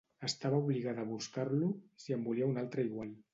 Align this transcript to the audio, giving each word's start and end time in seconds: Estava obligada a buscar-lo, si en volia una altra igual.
Estava 0.27 0.61
obligada 0.61 1.03
a 1.03 1.09
buscar-lo, 1.09 1.69
si 2.05 2.17
en 2.17 2.25
volia 2.31 2.49
una 2.55 2.65
altra 2.65 2.89
igual. 2.89 3.15